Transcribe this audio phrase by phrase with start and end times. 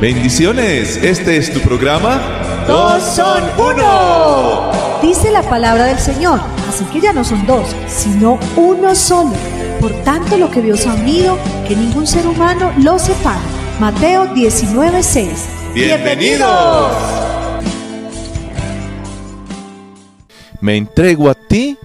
[0.00, 2.20] Bendiciones, este es tu programa.
[2.68, 4.70] Dos son uno.
[5.00, 6.38] Dice la palabra del Señor,
[6.68, 9.32] así que ya no son dos, sino uno solo.
[9.80, 13.40] Por tanto, lo que Dios ha unido, que ningún ser humano lo separe.
[13.80, 15.28] Mateo 19:6.
[15.72, 16.92] Bienvenidos.
[20.60, 21.78] Me entrego a ti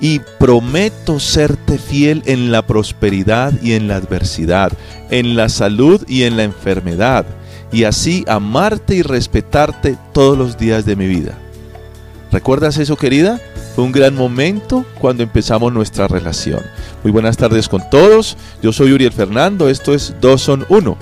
[0.00, 4.72] y prometo serte fiel en la prosperidad y en la adversidad,
[5.10, 7.26] en la salud y en la enfermedad
[7.72, 11.38] y así amarte y respetarte todos los días de mi vida.
[12.30, 13.40] ¿Recuerdas eso, querida?
[13.74, 16.60] Fue un gran momento cuando empezamos nuestra relación.
[17.02, 18.36] Muy buenas tardes con todos.
[18.62, 19.68] Yo soy Uriel Fernando.
[19.68, 20.96] Esto es Dos son Uno.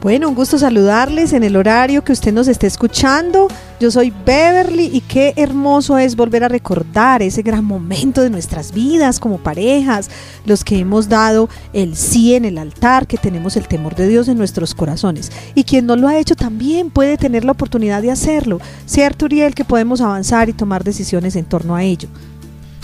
[0.00, 3.48] Bueno, un gusto saludarles en el horario que usted nos esté escuchando.
[3.80, 8.70] Yo soy Beverly y qué hermoso es volver a recordar ese gran momento de nuestras
[8.70, 10.08] vidas como parejas,
[10.46, 14.28] los que hemos dado el sí en el altar, que tenemos el temor de Dios
[14.28, 15.32] en nuestros corazones.
[15.56, 18.60] Y quien no lo ha hecho también puede tener la oportunidad de hacerlo.
[18.86, 22.08] Cierto, Uriel, que podemos avanzar y tomar decisiones en torno a ello.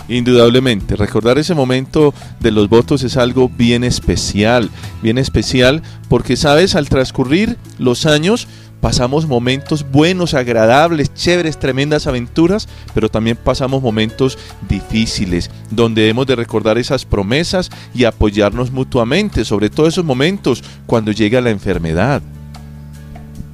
[0.07, 4.69] Indudablemente, recordar ese momento de los votos es algo bien especial,
[5.01, 8.47] bien especial porque sabes, al transcurrir los años
[8.81, 14.37] pasamos momentos buenos, agradables, chéveres, tremendas aventuras, pero también pasamos momentos
[14.69, 21.11] difíciles, donde hemos de recordar esas promesas y apoyarnos mutuamente, sobre todo esos momentos cuando
[21.11, 22.21] llega la enfermedad.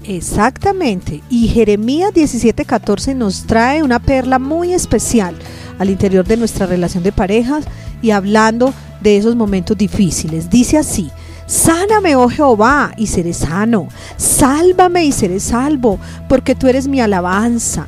[0.03, 5.35] Exactamente, y Jeremías 17:14 nos trae una perla muy especial
[5.81, 7.65] al interior de nuestra relación de parejas
[8.03, 10.47] y hablando de esos momentos difíciles.
[10.47, 11.09] Dice así,
[11.47, 13.87] Sáname, oh Jehová, y seré sano.
[14.15, 17.87] Sálvame y seré salvo, porque tú eres mi alabanza.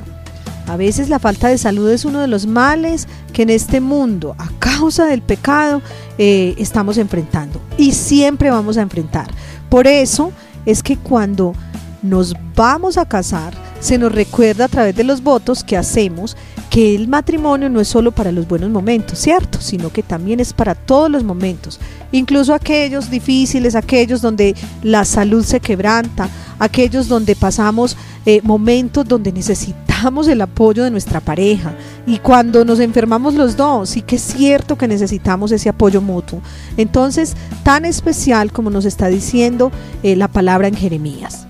[0.66, 4.34] A veces la falta de salud es uno de los males que en este mundo,
[4.38, 5.80] a causa del pecado,
[6.18, 9.28] eh, estamos enfrentando y siempre vamos a enfrentar.
[9.68, 10.32] Por eso
[10.66, 11.54] es que cuando
[12.02, 16.36] nos vamos a casar, se nos recuerda a través de los votos que hacemos
[16.74, 19.60] que el matrimonio no es solo para los buenos momentos, ¿cierto?
[19.60, 21.78] Sino que también es para todos los momentos,
[22.10, 27.96] incluso aquellos difíciles, aquellos donde la salud se quebranta, aquellos donde pasamos
[28.26, 31.74] eh, momentos donde necesitamos el apoyo de nuestra pareja
[32.08, 36.42] y cuando nos enfermamos los dos, sí que es cierto que necesitamos ese apoyo mutuo.
[36.76, 39.70] Entonces, tan especial como nos está diciendo
[40.02, 41.46] eh, la palabra en Jeremías.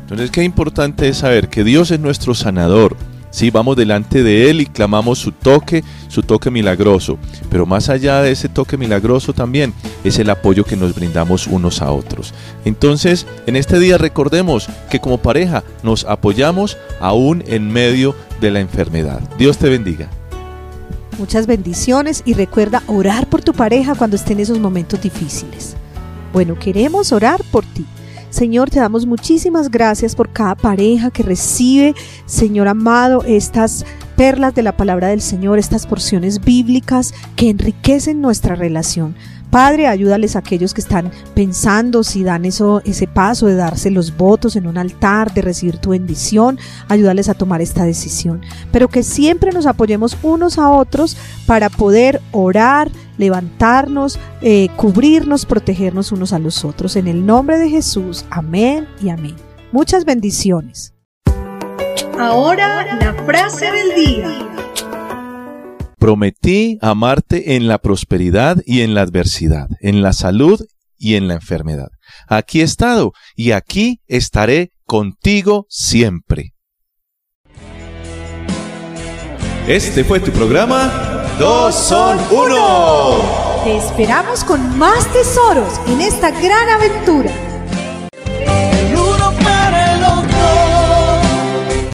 [0.00, 2.96] Entonces, qué importante es saber que Dios es nuestro sanador.
[3.30, 7.18] Sí, vamos delante de Él y clamamos su toque, su toque milagroso.
[7.50, 9.74] Pero más allá de ese toque milagroso también
[10.04, 12.32] es el apoyo que nos brindamos unos a otros.
[12.64, 18.60] Entonces, en este día recordemos que como pareja nos apoyamos aún en medio de la
[18.60, 19.20] enfermedad.
[19.38, 20.08] Dios te bendiga.
[21.18, 25.76] Muchas bendiciones y recuerda orar por tu pareja cuando esté en esos momentos difíciles.
[26.32, 27.84] Bueno, queremos orar por ti.
[28.30, 31.94] Señor, te damos muchísimas gracias por cada pareja que recibe,
[32.26, 38.54] Señor amado, estas perlas de la palabra del Señor, estas porciones bíblicas que enriquecen nuestra
[38.54, 39.14] relación.
[39.50, 44.14] Padre, ayúdales a aquellos que están pensando si dan eso, ese paso de darse los
[44.14, 46.58] votos en un altar, de recibir tu bendición,
[46.88, 48.42] ayúdales a tomar esta decisión.
[48.72, 51.16] Pero que siempre nos apoyemos unos a otros
[51.46, 56.96] para poder orar, levantarnos, eh, cubrirnos, protegernos unos a los otros.
[56.96, 59.36] En el nombre de Jesús, amén y amén.
[59.72, 60.94] Muchas bendiciones.
[62.18, 64.48] Ahora la frase del día.
[65.98, 70.64] Prometí amarte en la prosperidad y en la adversidad, en la salud
[70.96, 71.88] y en la enfermedad.
[72.28, 76.54] Aquí he estado y aquí estaré contigo siempre.
[79.66, 83.14] Este fue tu programa Dos son uno.
[83.62, 87.30] Te esperamos con más tesoros en esta gran aventura.